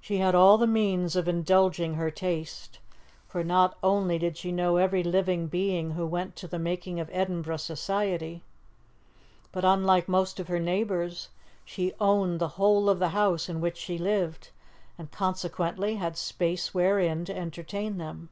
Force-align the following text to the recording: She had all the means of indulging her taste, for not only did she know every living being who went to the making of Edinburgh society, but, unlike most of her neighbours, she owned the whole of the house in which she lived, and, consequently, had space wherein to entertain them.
She 0.00 0.16
had 0.18 0.34
all 0.34 0.58
the 0.58 0.66
means 0.66 1.14
of 1.14 1.28
indulging 1.28 1.94
her 1.94 2.10
taste, 2.10 2.80
for 3.28 3.44
not 3.44 3.78
only 3.80 4.18
did 4.18 4.36
she 4.36 4.50
know 4.50 4.76
every 4.76 5.04
living 5.04 5.46
being 5.46 5.92
who 5.92 6.04
went 6.04 6.34
to 6.34 6.48
the 6.48 6.58
making 6.58 6.98
of 6.98 7.08
Edinburgh 7.12 7.58
society, 7.58 8.42
but, 9.52 9.64
unlike 9.64 10.08
most 10.08 10.40
of 10.40 10.48
her 10.48 10.58
neighbours, 10.58 11.28
she 11.64 11.94
owned 12.00 12.40
the 12.40 12.48
whole 12.58 12.90
of 12.90 12.98
the 12.98 13.10
house 13.10 13.48
in 13.48 13.60
which 13.60 13.76
she 13.76 13.98
lived, 13.98 14.50
and, 14.98 15.12
consequently, 15.12 15.94
had 15.94 16.16
space 16.16 16.74
wherein 16.74 17.24
to 17.26 17.38
entertain 17.38 17.98
them. 17.98 18.30